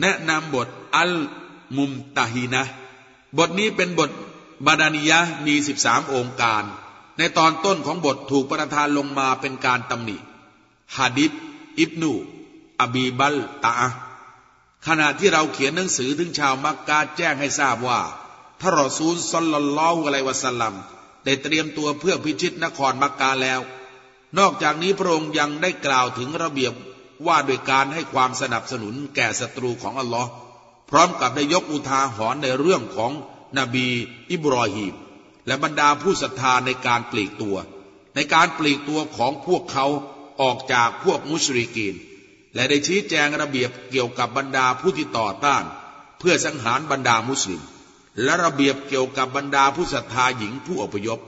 [0.00, 1.12] แนะนำบทอัล
[1.76, 2.64] มุมตาฮีนะ
[3.38, 4.10] บทนี้เป็นบท
[4.66, 6.64] บาดานิยะมีสิบสามองค์การ
[7.18, 10.16] ในตอนต้นของบทถูกประทานลงมาเป็นการตำหนิ
[10.96, 11.32] ฮะดิษ
[11.80, 12.12] อิบนู
[12.80, 13.74] อบีบัลตา
[14.86, 18.00] ขณะที่เราเขียนหนังสือถึงชาวมักกะแจ้งให้ทราบว่า
[18.60, 20.74] ท่านรอซูลซอลลัลลอฮุอะลัยวะสัลลัม
[21.24, 23.60] ได้เตรียมตัวเพื่อพิชิตนครมักกะแล้ว
[24.38, 26.74] นอกจากนี้พระองค์ยังได้กล่าวถึงระเบียบ
[27.26, 30.30] ว่าโดยการให้ความสนับสนุนแก่ศัตรูของอัลลอฮ์
[30.90, 33.12] พร้อมกับได้ยกอุทาหรณ์ในเรื่องของ
[33.58, 33.86] นบี
[34.30, 34.94] อิบรอฮีม
[35.46, 37.56] และบรรดาผู้ศรัทธาในการปลีกตัว
[38.14, 39.86] ในการปลีกตัวของพวกเขา
[40.40, 41.94] ออกจากพวกมุชริกีน
[42.54, 45.64] และได้ชี้แจงระเบียบเกี่ยวกับบรรดาผู้ที่ต่อต้าน
[46.18, 47.62] เพื่อสังหารบรรดามุสลิม
[48.22, 51.20] และระเบียบเกี่ยวกับบรรดาผู้ศรัทธาหญิงผู้อพยพ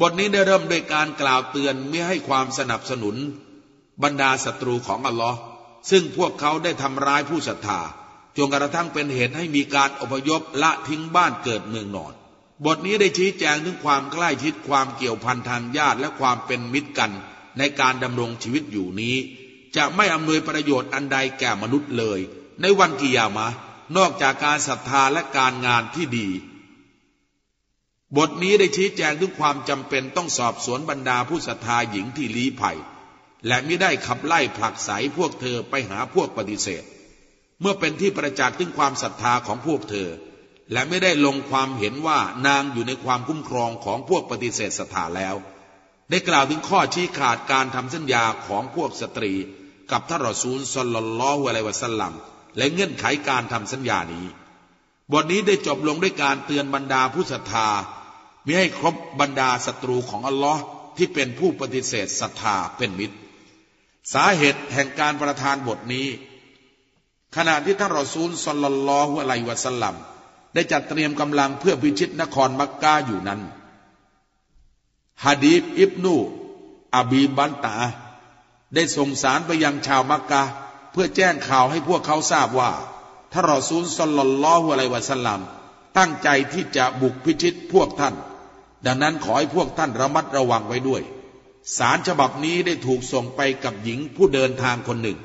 [0.00, 3.16] บทนี้ได้เริ่มด้วยการกล่าวเตือนไม่ให้ความสนับสนุน
[4.02, 5.38] บรรดาศัตรูของอัลลอฮ์
[5.90, 7.80] ซึ่งพวกเขาได้ทำร้ายผู้ศรัทธา
[8.36, 12.12] จนกระทั่งเป็นเหตุให้มีการอพยพละทิ้งบ้านเกิดเมืองนอน
[12.64, 17.12] บทนี้ได้ชี้แจงถึงความใกล้ชิดความเกี่ยวพันทางญาติและความเป็นมิตรกัน
[17.58, 19.16] ในการดำรงชีวิตอยู่นี้
[19.76, 22.20] จะไม่อำนวยประโยชน์อันใดแก่มนุษย์เลย
[22.60, 23.48] ในวันกิยามะ
[23.96, 26.28] นอกจากการศรัทธาและการงานที่ดี
[28.16, 32.78] บทนี้ได้ชี้แจงถึงความจำเป็นต้องสอบสวนบรรดาผู้ศรัทธาหญิงที่ลี้ภัย
[33.46, 36.82] และไม่ได้ขับไล่ผลักไสพวกเธอไปหาพวกปฏิเสธ
[37.60, 40.08] เมื่อเป็นที่ประจักษ์ถึงความศรัทธาของพวกเธอ
[40.72, 45.34] และไม่ได้ลงความเห็นว่านางอยู่ในความคุ้มครองของพวกปฏิเสธศรัทธาแล้ว
[46.10, 49.32] ได้กล่าวถึงข้อชี้ขาดการทำสัญญาของพวกสตรี
[49.90, 52.12] กับท่านรอซูลสลลลอฮุอะลัยวะสัลลัม
[52.56, 54.26] และเงื่อนไขการทำสัญญานี้
[55.12, 57.68] บทนี้ได้จบลงด้วยการเตือนบรรดาผู้ศรัทธา
[58.44, 60.62] ไม่ให้ครบบรรดาศัตรูของอัลลอฮ์
[60.96, 63.16] ที่เป็นผู้ปฏิเสธศรัทธาเป็นมิตร
[64.14, 66.08] สาเหตุแห่งการประทานบทนี้
[67.36, 69.94] ขณะที่ท่านรอซูลสลลัลลอฮุอะลัยวะสัลลัม
[70.54, 73.40] ได้จัดเตรียมกำลังเพื่อพิชิตนครมักกะอยู่นั้น
[75.24, 76.14] ฮะดีบอิบนู
[76.96, 77.76] อบีบันตา
[78.74, 80.42] ได้ส่งสารไปยังชาวมักกะ
[80.92, 82.70] เพื่อแจ้งข่าวให้พวกเขาทราบว่า
[83.32, 85.40] ท่านรอซูลสลลัลลอฮุอะลัยวะสัลลัม
[85.98, 88.14] ตั้งใจที่จะบุกพิชิตพวกท่าน
[88.86, 91.02] ดังนั้นขอให้พวกท่านระมัดระวังไว้ด้วย
[91.76, 95.18] สารฉบับนี้ได้ถูกส่งไปกับหญิงผู้เดินทางคนหนึ่ง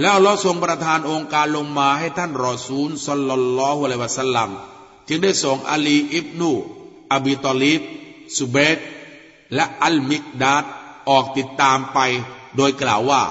[0.00, 4.50] แล้วเราทรงประทานองค์การลงมาให้ท่านรอซูลสลลลอฮุอะลัยวะสัลลัม
[5.08, 6.50] จึงได้ส่งอาลีอิบนู
[7.12, 7.82] อบีตอลีบ
[8.36, 8.78] สุเบต
[9.54, 10.64] และอัลมิกดาด
[11.08, 11.98] ออกติดตามไป
[12.56, 13.22] โดยกล่าวว่า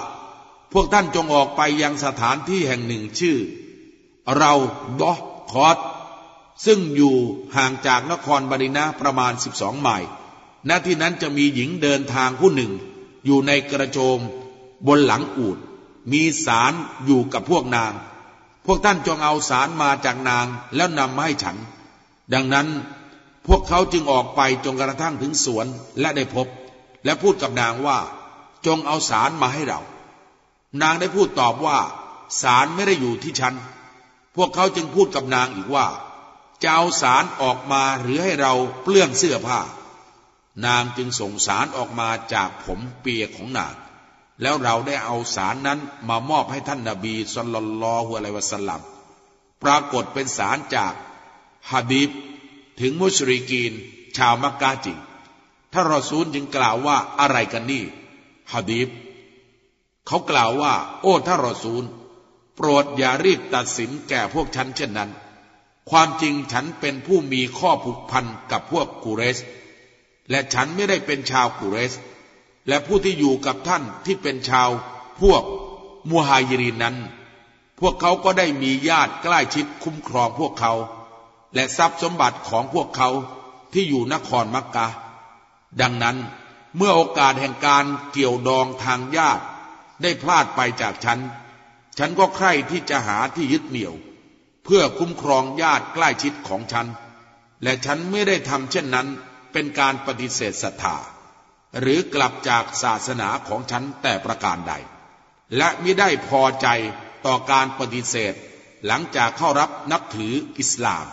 [0.71, 3.37] พวกท่านจงออกไปยังสถานที่แห่งหนึ่งชื่อ
[4.37, 4.53] เรา
[5.01, 5.13] ดอ
[5.51, 5.77] คอต
[6.65, 7.15] ซึ่งอยู่
[7.55, 10.09] ห่างจากนครบาดินาประมาณสิบสองไมล์
[10.69, 12.71] ณที่นั้นจะมีหญิงเดินทางผู้หนึ่ง
[13.25, 14.19] อยู่ในกระโจม
[14.87, 15.57] บนหลังอูด
[16.11, 16.73] มีสาร
[17.05, 17.93] อยู่กับพวกนาง
[18.65, 20.45] พวกท่านจงเอาสารมาจากนาง
[20.75, 21.57] แล้วนำมาให้ฉัน
[22.33, 22.67] ดังนั้น
[23.47, 25.65] พวกเขาจึงออกไปจนกระทั่งถึงสวน
[25.99, 26.47] และได้พบ
[27.05, 27.99] และพูดกับนางว่า
[28.65, 29.81] จงเอาสารมาให้เรา
[30.81, 31.79] นางได้พูดตอบว่า
[32.41, 33.53] สารไม่ได้อยู่ที่ฉัน
[34.35, 35.87] พวกเขาจึงพูดกับนางอีกว่า
[36.61, 39.59] จะเอาสารออกมาหรือให้เราเปลื้องเสื้อผ้า
[40.65, 43.75] นางจึงส่งสารออกมาจากผมเปียกของนาง
[44.41, 45.79] แล้วเราได้เอาสารนั้น
[46.09, 48.81] มามอบให้ท่านนาบีสุลลัลลอฮุอะลัยวะสัลลัม
[49.63, 50.93] ปรากฏเป็นสารจาก
[51.71, 52.09] ฮะบีบ
[52.79, 53.73] ถึงมุชริกีน
[54.17, 54.97] ชาวมักกะจริง
[55.73, 57.83] ท่านรอซูลจึงกล่าวว่าอะไรกันนี่
[58.53, 58.89] ฮะบีบ
[60.07, 61.83] เขากล่าวว่า โอ้ท่านรอซูล
[62.55, 65.11] โปรดอย่ารีบตัดสินแก่พวกฉันเช่นนั้น
[65.89, 69.39] ความจริงฉันเป็นผู้มีข้อผูกพันกับพวกกูเรส
[70.29, 71.93] และฉันไม่ได้เป็นชาวกูเรส
[72.67, 74.69] และผู้ที่อยู่กับท่านที่เป็นชาว
[75.21, 75.43] พวก
[76.09, 76.97] มูฮายิรินนั้น
[77.79, 80.73] พวกเขาก็ได้มีญาติใกล้ชิดคุ้มครองพวกเขา
[81.53, 83.09] และทรัพย์สมบัติของพวกเขา
[83.73, 84.87] ที่อยู่นครมักกะ
[85.81, 86.17] ดังนั้น
[86.77, 89.43] เมื่อโอกาสแห่งการเกี่ยวดองทางญาติ
[90.01, 91.19] ได้พลาดไปจากฉัน
[91.97, 93.93] ฉันก็ใคร่ที่จะหาที่ยึดเหนี่ยว
[94.63, 96.87] เพื่อคุ้มครองญาติใกล้ชิดของฉัน
[97.63, 99.07] และฉันไม่ได้ทำเช่นนั้น
[99.51, 100.97] เป็นการปฏิเสธศรัทธา
[101.79, 104.73] หรือกลับจากศาสนาของฉันแต่ประการใด
[105.57, 106.67] และไม่ได้พอใจ
[107.25, 108.33] ต่อการปฏิเสธ
[108.85, 111.05] หลังจากเข้ารับนับถืออิสลาม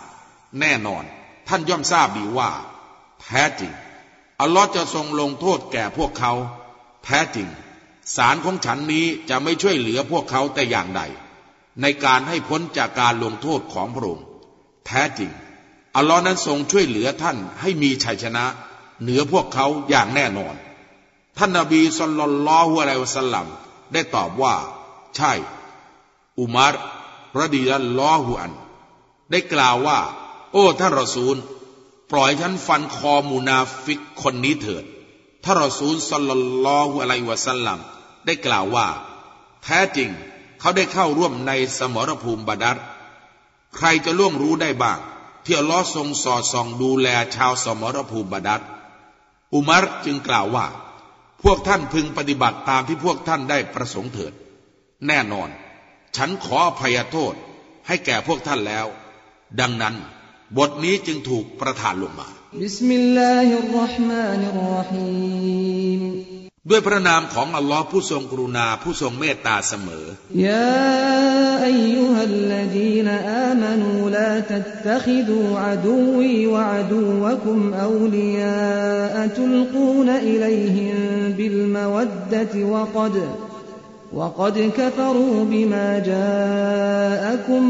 [0.60, 1.04] แน่นอน
[1.48, 2.50] ท่านย่อมทราบดีว่า
[3.22, 3.72] แท้จริง
[4.40, 6.32] อัลลอฮ์จะทรงลงโทษแก่พวกเขา
[7.04, 7.48] แท้จริง
[8.16, 11.02] สารของฉันนี้จะไม่ช่วยเหลือพวกเขาแต่อย่างใด
[11.82, 14.26] ในการให้พ้นจากการลงโทษของพระองค์
[14.86, 15.30] แท้จริง
[15.96, 18.44] อัลลอฮ์นั้นทรงช่วยเหลือท่านให้มีชัยชนะ
[19.02, 20.54] เหนือพวกเขาอย่างแน่นอน
[21.38, 23.46] ท่านนาบีสุลลัลลอฮุอะลัยวะสัลลัม
[23.92, 24.54] ได้ตอบว่า
[25.16, 25.32] ใช่
[26.40, 26.72] อุมาร
[27.40, 28.52] รดิยัลลอฮุอัน
[29.30, 29.98] ได้กล่าวว่า
[30.52, 31.36] โอ้ท่านรอซูล
[32.10, 34.84] ปล่อยฉันฟันคอมุนาฟิกคนนี้เถิด
[35.44, 37.78] ท่านรอซูล صلى الله عليه وسلم
[38.26, 38.88] ได้กล่าวว่า
[39.64, 40.10] แท้จริง
[40.60, 42.76] เขาได้เข้าร่วมในสมรภูมิบาดัร
[43.76, 44.98] ใครจะล่วงรู้ได้บ้าง
[45.48, 48.62] ที่อัลลอฮ์ทรงสอดส่องดูแลชาวสมรภูมิบาดัร
[49.54, 50.66] อุมารจึงกล่าวว่า
[51.42, 54.32] พวกท่านพึงปฏิบัติตามที่พวกท่านได้ประสงค์เถิด
[55.06, 55.48] แน่นอน
[56.16, 57.34] ฉันขออภัยโทษ
[57.86, 58.86] ให้แก่พวกท่านแล้ว
[59.60, 59.94] ดังนั้น
[60.56, 62.28] บทนี้จึงถูกประทานลงมา
[62.60, 65.04] บิสมิลลาฮิรราะห์มานิรราะฮี
[66.00, 66.37] ม
[66.69, 70.05] ด้วยพระนามของอัลลอฮ์ผู้ทรงกรุณาผู้ทรงเมตตาเสมอ
[70.47, 70.67] ยา
[71.65, 80.95] อัยยุฮัลลดีนอามานูลาตัตตคิดูอาดูวีวะอาดูวะคุมอูลียาตุลกูนอิลัยฮิม
[81.37, 83.17] บิลมวัดดะติวะกด
[84.19, 87.63] وقد كفروا بما جاءكم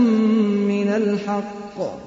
[0.72, 2.07] من الحق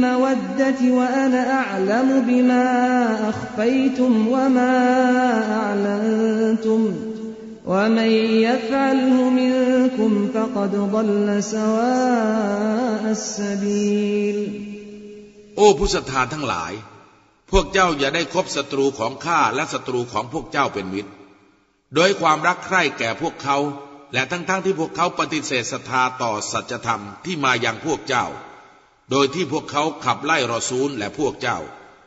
[0.00, 2.66] بالمودة وأنا أعلم بما
[3.30, 4.74] أخفيتم وما
[5.60, 6.80] أعلنتم
[7.66, 8.10] ومن
[8.48, 14.38] يفعله منكم فقد ضل سواء السبيل
[15.56, 16.72] โอ้ผู้ศรัทธาทั้งหลาย
[17.50, 21.10] พวกเจ้าอย่าได้คบศัตรูของข้าและศัตรูของพวกเจ้าเป็นมิตร
[21.94, 23.58] โดยความรักใคร่แก่พวกเขา
[24.12, 28.26] และทั้งๆทที่พวกเขาปฏิเสธศรัทธาต่อสัจธรรมที่มาอย่างพวกเจ้า
[29.11, 31.57] โดยที่พวกเขาขับไล่รอซูลและพวกเจ้า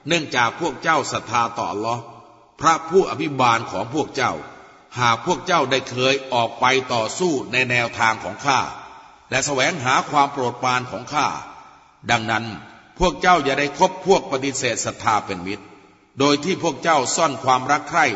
[0.09, 1.97] เนื่องจากพวกเจ้าศรัทธาต่อลอ
[2.61, 4.33] พระผู้อภิบาลของพวกเจ้า
[5.01, 8.61] หากพวกเจ้าได้เคยออกไปต่อสู้ในแนวทางของข้า
[9.31, 11.27] และแสวงหาความโปรดปรานของข้า
[12.11, 12.45] ดังนั้น
[12.99, 15.65] พวกเจ้าอย่าได้คบพวกปฏิเสธศรัทธาเป็นมิตร
[16.19, 18.07] โดยที่พวกเจ้าซ่อนความรักใคร่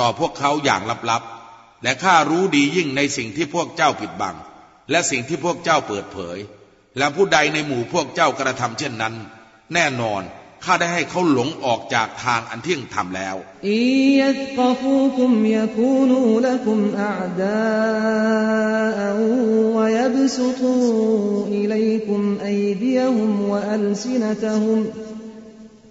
[0.00, 4.36] ต่อพวกเขาอย่างลับๆ และข้ารู้ดียิ่งในสิ่งที่พวกเจ้าปิดบัง
[4.90, 6.38] และสิ่งที่พวกเจ้าเปิดเผย
[6.97, 9.13] และผู้ใดในหมู่พวกเจ้ากระทำเช่นนั้น
[9.73, 10.21] แน่นอน
[10.65, 13.35] ข้าได้ให้เขาหลงออกจากทางอันเที่ยงธรรมแล้ว
[13.67, 13.79] อี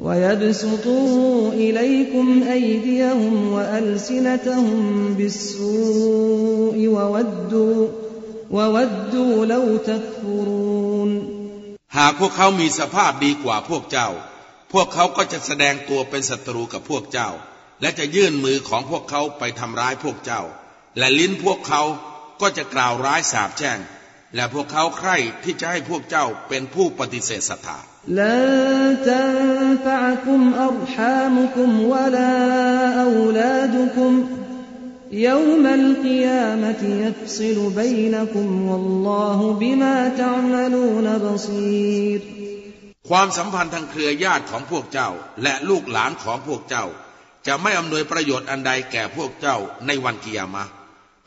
[0.00, 7.86] ويبسطوا إليكم أيديهم وألسنتهم بالسوء وودوا
[8.50, 10.71] وودوا لو تكفرون
[11.96, 14.08] หากพวกเขามีสภาพดีกว่าพวกเจ้า
[14.72, 17.30] พวกเขาก็จะแสดงตัวเป็นศัตรูกับพวกเจ้า
[17.80, 20.42] และจะยื่นมือของพวกเขาไปทำร้ายพวกเจ้า
[20.98, 21.82] และลิ้นพวกเขา
[22.40, 23.78] ก็จะกล่าวร้ายสาบแช่ง
[24.34, 27.78] และพวกเขาใคร่ที่จะให้พวกเจ้าเป็นผู้ปฏิเสธศรัทธา
[28.20, 32.34] لن تنفعكم أرحامكم ولا
[33.06, 34.12] أولادكم
[35.12, 42.20] يوم القيامة يفصل بينكم والله بما تعملون بصير
[43.08, 45.10] ความสัมพันธ์ทางเครือญาติของพวกเจ้า
[45.42, 46.86] และลูกหลานของพวกเจ้า
[47.46, 49.56] จะไม่อำนวยประโยชน์อันใดแก่พวกเจ้า
[49.86, 50.64] ในวันกิยามะ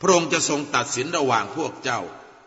[0.00, 2.00] พระองค์จะทรงตัดสินระหว่างพวกเจ้า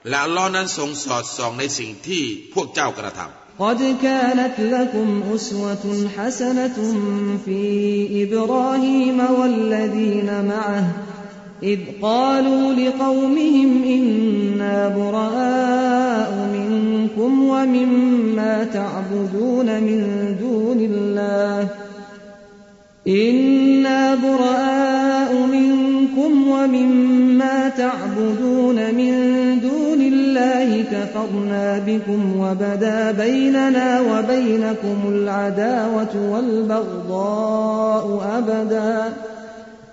[0.10, 5.86] และล้อนั้นทรงสอดส่องในสิ่งที่พวกเจ้ากระทำ قد كانت لكم أسوة
[6.18, 6.78] حسنة
[7.46, 7.62] في
[8.24, 10.86] إبراهيم والذين معه
[11.63, 20.01] إذ قالوا لقومهم إنا براء منكم ومما تعبدون من
[20.41, 21.69] دون الله.
[23.09, 29.13] إنا براء منكم ومما تعبدون من
[29.61, 38.07] دون الله كفرنا بكم وبدا بيننا وبينكم العداوة والبغضاء
[38.39, 39.13] أبدا.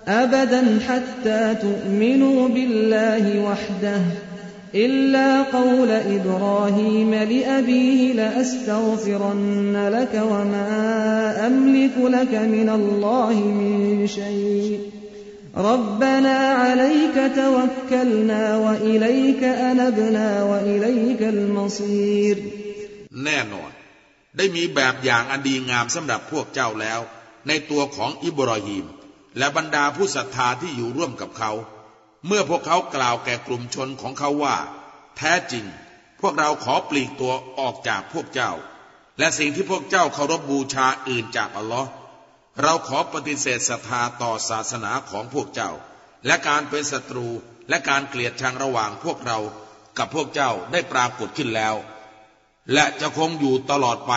[0.07, 4.01] أبدا حتى تؤمنوا بالله وحده
[4.75, 10.67] إلا قول إبراهيم لأبيه لأستغفرن لك وما
[11.47, 14.79] أملك لك من الله من شيء
[15.57, 22.37] ربنا عليك توكلنا وإليك أنبنا وإليك المصير
[23.25, 23.71] แน่นอน
[24.37, 26.99] ได้มีแบบอย่างอันดีงามสำหรับพวกเจ้าแล้ว
[27.47, 28.85] ในตัวของอิบรอฮีม
[29.38, 31.52] และบรรดาผู้ศรัทธาที่อยู่ร่วมกับเขา
[32.26, 34.56] เมื่อพวกเขากล่าวแก่กลุ่มชนของเขาว่า
[35.16, 35.64] แท้จริง
[36.20, 38.52] พวกเราขอปลีกตัวออกจากพวกเจ้า
[39.18, 41.88] และสิ่งที่พวกเจ้าเคารพบบูชาอื่นจากอัลลอฮ์
[42.62, 45.70] เราขอปฏิเสธศรัทธาต่อศาสนาของพวกเจ้า
[46.26, 47.28] และการเป็นศัตรู
[47.68, 49.38] และการเกลียดชังระหว่างพวกเรา
[49.98, 51.74] กับพวกเจ้าได้ปรากฏขึ้นแล้ว
[52.72, 54.12] และจะคงอยู่ตลอดไป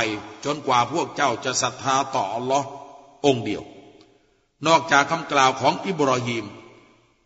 [0.45, 2.67] จนกว่าพวกเจ้าจะศรัทธาต่ออัลลอฮ์
[3.25, 3.63] องเดียว
[4.67, 6.45] นอกจากคำกล่าวของอิบรอฮีม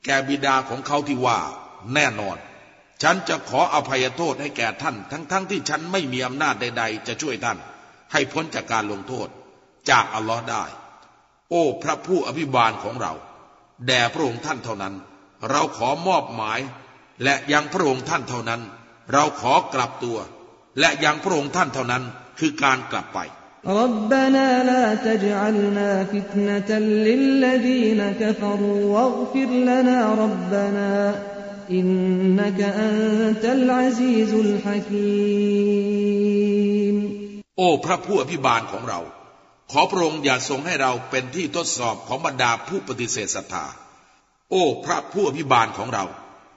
[0.05, 1.39] แกบิดาของเขาที่ว่า
[1.93, 2.37] แน่นอน
[3.01, 7.57] ฉันจะขออภัยโทษให้แก่ท่าน ทั้งๆทที่ฉันไม่มีอำนาจใด ๆ จะช่วยท่าน
[8.11, 9.27] ให้พ้นจากการลงโทษ
[9.89, 10.63] จากอัลลอฮ์ได้
[11.49, 13.13] โอ้พระผู้อภิบาลของเรา
[13.87, 14.95] แด่พระองค์ท่านเท่านั้น
[15.49, 16.59] เราขอมอบหมาย
[17.23, 18.61] และยังพระองค์ท่านเท่านั้น
[19.13, 20.17] เราขอกลับตัว
[20.79, 22.03] และยังพระองค์ท่านเท่านั้น
[22.39, 23.19] คือการกลับไป
[23.66, 31.22] ربنا لا تجعلنا فتنة للذين كفروا واغفر لنا ربنا
[31.70, 36.00] إنك أنت العزيز الحكيم
[37.56, 39.00] โอ้พระผู้อภิบาลของเรา
[39.70, 43.66] ขอพระองค์อย่าทรงให้เราเป็นที่ทดสอบของบรรดาผู้ปฏิเสธศรัทธา
[44.50, 46.04] โอ้พระผู้อภิบาลของเรา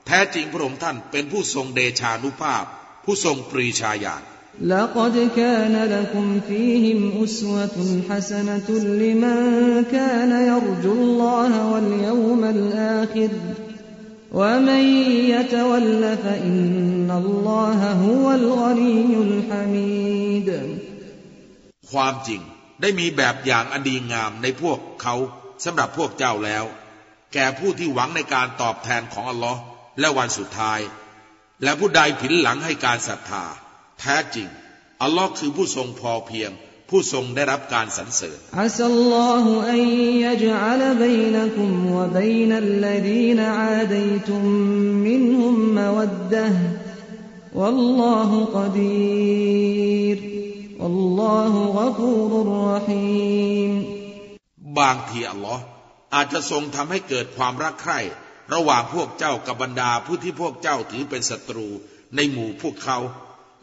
[0.07, 2.63] แท้จริงพระองค์ท่านเป็นผู้ทรงเดชานุภาพ
[3.03, 4.23] ผู้ทรงปรีชาญาณ
[4.61, 9.37] لقد كان لكم فيهم أسوة حسنة لمن
[9.91, 13.29] كان يرجو الله واليوم الآخر
[14.31, 14.83] ومن
[15.33, 20.49] يتول فإن الله هو الغني الحميد
[21.91, 22.41] ความจริง
[22.81, 25.15] ได้มีแบบอย่างอันดีงามในพวกเขา
[25.63, 26.65] สำหรับพวกเจ้าแล้ว
[27.33, 29.61] แก่ผู้ที่หวังในการตอบแทนของอัลลอฮ์
[29.99, 30.79] และวันสุดท้าย
[31.63, 33.45] และผู้ใดผินหลังให้การศรัทธา
[34.00, 34.48] แท้จริง
[35.02, 36.50] อัลลอฮ์คือผู้ทรงพอเพียง
[36.88, 39.86] ผู้ทรงได้รับการสรรเสริญอัลลอฮุอัย
[40.22, 44.42] ยะจัลบัยนคุมวะบัยนัลลดีนอาดัยตุม
[45.06, 46.46] มินฮุมมวัดดะ
[47.60, 50.18] วัลลอฮุกดีร
[50.80, 53.72] วัลลอฮุกฟูรุรรหีม
[54.78, 55.62] บางทีอัลลอฮ์
[56.14, 58.00] อาจจะทรงทำให้เกิดความรักใคร่
[58.54, 61.68] ระหว่างพวกเจ้ากับบรรดาผู้ที่พวกเจ้าถือเป็นศัตรู
[62.16, 62.98] ในหมู่พวกเขา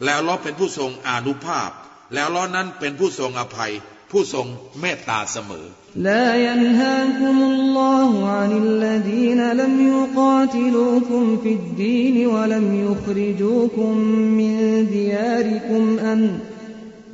[0.03, 1.71] แล้วอัลลอฮ์เป็นผู้ทรงอานุภาพ
[2.13, 3.71] แล้วอัลลอฮ์นั้นเป็นผู้ทรงอภัย
[4.11, 4.47] ผู้ทรง
[4.79, 5.65] เมตตาเสมอ
[5.95, 13.97] لا ينهاكم الله عن الذين لم يقاتلوكم في الدين ولم يخرجوكم
[14.39, 14.53] من
[14.91, 16.39] دياركم أن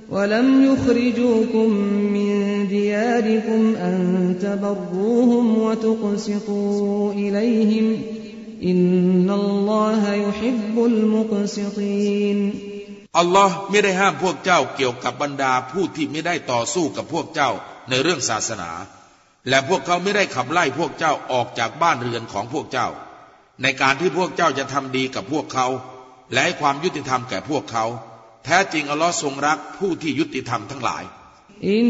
[0.09, 1.69] ولم يخرجوكم
[2.15, 2.31] من
[2.67, 3.95] دياركم أن
[4.41, 8.01] تبروهم وتقسطوا إليهم
[8.63, 12.53] إن الله يحب المقسطين
[13.18, 17.50] อัลลอฮ์ไม่ได้ห้ามพวกเจ้าเกี่ยวกับบรรดาผู้ที่ไม่ได้ต่อสู้กับพวกเจ้า
[17.88, 18.70] ในเรื่องศาสนา
[19.48, 22.88] และพวกเขาไม่ได้ขับไล่พวกเจ้าออกจากบ้านเรือนของพวกเจ้า
[23.62, 25.66] ในการที่พวกเจ้าจะทำดีกับพวกเขา
[26.32, 27.84] และให้ความยุติธรรมแก่พวกเขา
[28.44, 31.02] แท้จริงอัลลอฮ์ทรงรักผู้ที่ยุติธรรมทั้งหลาย
[31.70, 31.86] อิน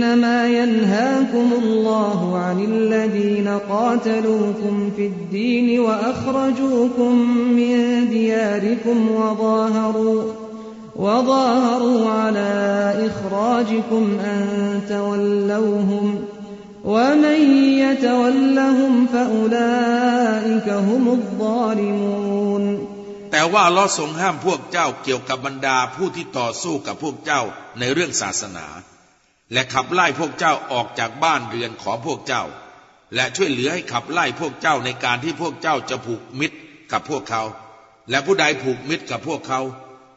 [0.00, 7.14] นามะยันฮาคุมุลลอฮุอานิลลดีนกาตลูคุมฟิดดีนวะอัครจูคุม
[7.58, 7.78] มิน
[8.12, 10.45] ดิยาริคุมวะฎาฮรู
[10.95, 12.51] وظاهروا على
[13.07, 14.41] إخراجكم أن
[14.89, 16.25] تولوهم
[16.83, 17.39] ومن
[17.83, 22.87] يتولهم فأولئك هم الظالمون
[23.31, 27.41] แต่ว่าอัลลอฮ์ทรงห้ามพวกเจ้าเกี่ยวกับบรรดาผู้ที่ต่อสู้กับพวกเจ้า
[27.79, 28.67] ในเรื่องศาสนา
[29.53, 32.43] และขับไล่พวกเจ้าออกจากบ้านเรือนของพวกเจ้า
[33.15, 36.57] และช่วยเหลือให้ขับไล่พวกเจ้าในการที่พวกเจ้าจะผูกมิตร
[36.91, 37.43] กับพวกเขา
[38.09, 39.61] และผู้ใดผูกมิตรกับพวกเขา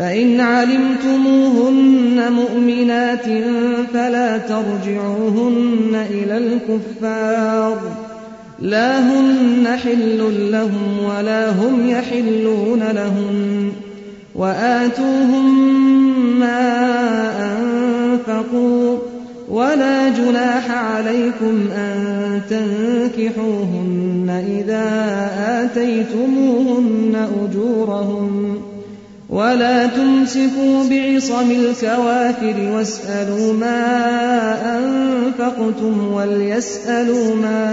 [0.00, 3.26] فإن علمتموهن مؤمنات
[3.94, 7.78] فلا ترجعوهن إلى الكفار.
[8.60, 13.72] لا هن حل لهم ولا هم يحلون لهن
[14.34, 15.70] وآتوهم
[16.40, 16.80] ما
[17.52, 18.98] أنفقوا
[19.48, 24.86] ولا جناح عليكم أن تنكحوهن إذا
[25.64, 28.69] آتيتموهن أجورهن
[29.29, 33.81] ولا تمسكوا بعصم الكوافر واسألوا ما
[34.77, 37.63] أنفقتم وليسألوا ما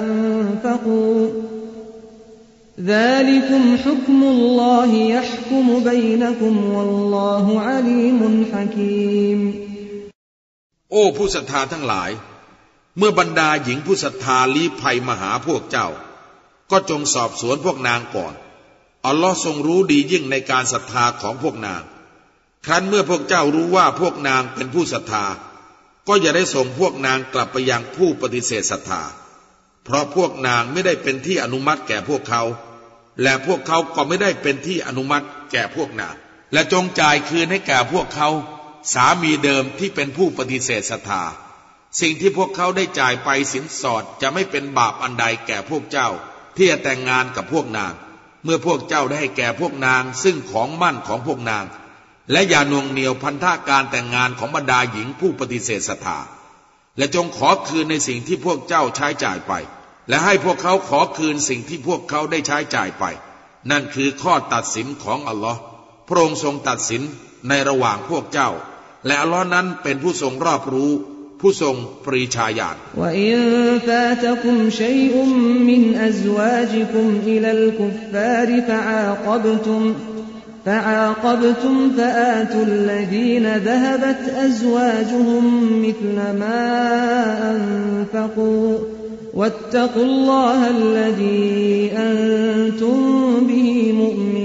[0.00, 1.28] أنفقوا
[2.80, 9.40] ذلكم حكم الله يحكم بينكم والله عليم حكيم
[10.92, 12.10] โอ้ผู้ศรัทธาทั้งหลาย
[12.98, 15.88] เมื่อบรรดาหญิงผู้ศรัทธาลี้ภัยมาหาพวกเจ้า
[16.70, 18.34] ก็จงสอบสวนพวกนางก่อน
[19.05, 21.83] อัลลอฮ์ทรงรู้ดียิ่งในการศรัทธาของพวกนาง
[22.65, 25.25] ครั้นเมื่อพวกเจ้ารู้ว่าพวกนางเป็นผู้ศรัทธา
[26.07, 29.01] ก็อย่าได้ส่งพวกนางกลับไปยังผู้ปฏิเสธศรัทธา
[29.83, 32.43] เพราะพวกนางไม่ได้เป็นที่อนุมัติแก่พวกเขา
[33.21, 36.15] และพวกเขาก็ไม่ได้เป็นที่อนุมัติแก่พวกนาง
[36.53, 38.29] และจงจ่ายคืนให้แก่พวกเขา
[38.93, 41.23] สามีเดิมที่เป็นผู้ปฏิเสธศรัทธา
[41.99, 46.09] สิ่งที่พวกเขาได้จ่ายไปสินสอดจะไม่เป็นบาปอันใดแก่พวกเจ้า
[46.55, 47.93] ที่จะแต่งงานกับพวกนาง
[48.43, 51.65] เมื่อพวกเจ้าได้แก่พวกนาง ซึ่งของมั่นของพวกนาง
[52.31, 56.19] และอย่านวงเหนียวพันธะการแต่งงานของบรรดาหญิงผู้ปฏิเสธศรัทธา
[56.97, 59.53] และจงขอคืนในสิ่งที่พวกเจ้าใช้จ่ายไป
[60.09, 63.03] และให้พวกเขาขอคืนสิ่งที่พวกเขาได้ใช้จ่ายไป
[63.71, 65.59] นั่นคือข้อตัดสินของอัลลอฮ์
[66.07, 67.01] พระองค์ทรงตัดสิน
[67.49, 68.49] ในระหว่างพวกเจ้า
[69.05, 70.91] และอัลลอฮ์นั้นเป็นผู้ทรงรอบรู้
[71.40, 73.34] ผู้ทรงปรีชาญาณ وإن
[73.86, 75.14] فاتكم شيء
[75.70, 79.82] من أزواجكم إلى الكفار فعاقبتم
[80.66, 85.44] فعاقبتم فآتوا الذين ذهبت أزواجهم
[85.86, 86.62] مثل ما
[87.52, 88.78] أنفقوا
[89.34, 92.98] واتقوا الله الذي أنتم
[93.48, 94.41] به مؤمنون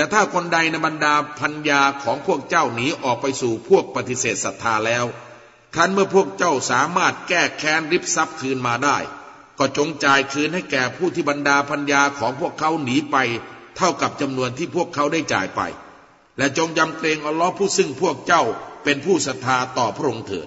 [0.00, 5.04] และถ้าคนใดในบรรดาพัญญาของพวกเจ้าหนีออกไปสู่พวกปฏิเสธศรัทธาแล้ว
[5.74, 8.98] ครั้นเมื่อพวกเจ้าสามารถแก้แค้นริบทรัพย์คืนมาได้
[9.58, 13.16] ก็จงจ่ายคืนให้แก่ผู้ที่บรรดาพัญญาของพวกเขาหนีไป
[13.76, 15.60] เท่ากับจำนวนที่พวกเขาได้จ่ายไป
[16.38, 18.42] และจงยำเกรงอัลลอฮ์ผู้ซึ่งพวกเจ้า
[18.84, 20.46] เป็นผู้ศรัทธาต่อพระองค์เถิด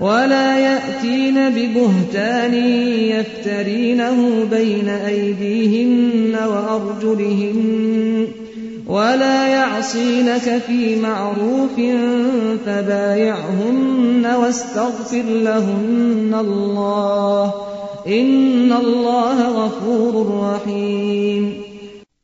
[0.00, 2.54] ولا يأتين ببهتان
[3.14, 8.28] يفترينه بين أيديهن وأرجلهن
[8.86, 11.76] ولا يعصينك في معروف
[12.66, 17.54] فبايعهن واستغفر لهن الله
[18.06, 20.14] إن الله غفور
[20.52, 21.62] رحيم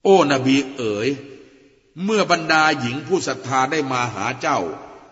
[0.04, 1.08] โอ้นบีเอ๋ย
[2.04, 4.58] เมื่อบรรดาหญิงผู้ศรัทธาได้มาหาเจ้า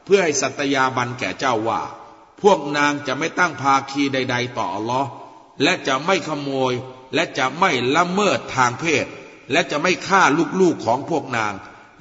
[0.05, 1.83] เพื่อให้สัตยาบันแก่เจ้าว่า
[2.44, 5.10] พวกนางจะไม่ตั้งภาคีใด ๆ ต่ออัลลอฮ์
[5.64, 6.74] และจะไม่ขโมย
[7.16, 9.06] และจะไม่ละเมิดทางเพศ
[9.52, 10.22] และจะไม่ฆ่า
[10.62, 11.54] ลูกๆของพวกนาง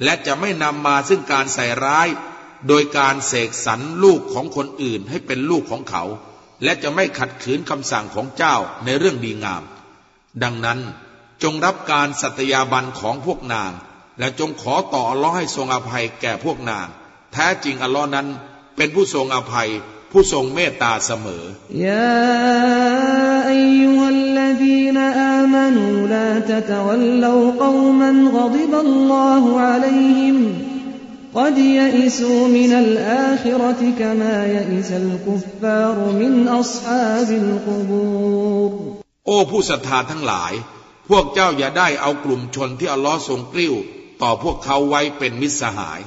[0.04, 2.08] และจะไม่นำมาซึ่งการใส่ร้าย
[2.68, 6.04] โดยการเสกสรรลูกของคนอื่นให้เป็นลูกของเขา
[6.62, 9.62] และจะไม่ขัดขืนคำสั่งของเจ้าในเรื่องดีงาม
[10.42, 10.80] ดังนั้น
[11.42, 13.72] จงรับการสัตยาบันของพวกนาง
[14.18, 16.86] และจงขอต่ออัลลอฮ์ให้ทรงอภัยแก่พวกนาง
[17.32, 18.26] แท้จริงอัลลอฮ์นั้น
[18.76, 19.70] เป็นผู้ทรงอภัย
[20.11, 21.43] ผู้ทรงเมตตาเสมอ
[21.85, 22.15] ยา
[23.51, 30.37] อัยยุฮัลลดีนอามานูลาตะตะวัลลูกอมันกดิบัลลอฮุอะลัยฮิม
[31.39, 38.71] قد يئسوا من الآخرة كما يئس الكفار من أصحاب القبور
[39.25, 40.53] โอ้ผู้ศรัทธาทั้งหลาย
[41.09, 43.73] พวกเจ้าอย่าได้เอากลุ่มชนที่อัลลอฮ์ทรงกลิ้ว
[44.21, 45.99] ต่อพวกเขาไว้เป็นมิตรสหาย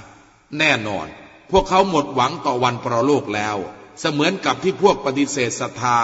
[0.59, 1.07] แน่นอน
[1.51, 3.57] พวกเขาหมดหวังต่อวันประโลกแล้ว
[4.00, 5.98] เสมือนกับที่พวกปฏิเสธศรัทธา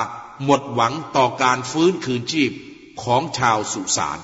[0.43, 2.51] หมดหวังต่อการฟื้นคืนชีพ
[3.03, 4.19] ของชาวสุสาน